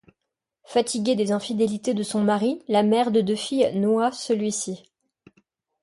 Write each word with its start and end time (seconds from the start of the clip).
Fatiguée 0.63 1.15
des 1.15 1.31
infidélités 1.31 1.93
de 1.93 2.01
son 2.01 2.21
mari, 2.23 2.63
la 2.67 2.81
mère 2.81 3.11
de 3.11 3.21
deux 3.21 3.35
filles 3.35 3.71
noie 3.75 4.11
celui-ci. 4.11 4.89